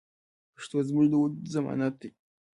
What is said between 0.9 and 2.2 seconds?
د وجود ضمانت دی.